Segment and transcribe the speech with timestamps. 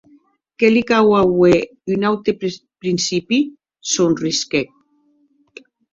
[0.61, 1.59] Que li cau auer
[1.97, 2.35] un aute
[2.85, 3.39] principi!,
[3.93, 4.77] sorrisclèc.